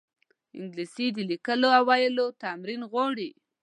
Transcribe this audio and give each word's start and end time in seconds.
انګلیسي 0.59 1.07
د 1.15 1.17
لیکلو 1.29 1.69
او 1.77 1.83
ویلو 1.89 2.25
تمرین 2.41 2.81
غواړي 2.91 3.29